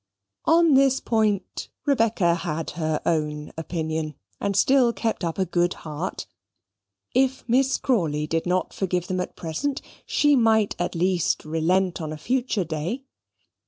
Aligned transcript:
On 0.45 0.73
this 0.73 0.99
point 0.99 1.69
Rebecca 1.85 2.33
had 2.33 2.71
her 2.71 2.99
own 3.05 3.51
opinion, 3.55 4.15
and 4.39 4.55
still 4.57 4.91
kept 4.93 5.23
up 5.23 5.37
a 5.37 5.45
good 5.45 5.75
heart. 5.85 6.25
If 7.13 7.47
Miss 7.47 7.77
Crawley 7.77 8.25
did 8.25 8.47
not 8.47 8.73
forgive 8.73 9.05
them 9.05 9.19
at 9.19 9.35
present, 9.35 9.79
she 10.07 10.35
might 10.35 10.75
at 10.79 10.95
least 10.95 11.45
relent 11.45 12.01
on 12.01 12.11
a 12.11 12.17
future 12.17 12.63
day. 12.63 13.03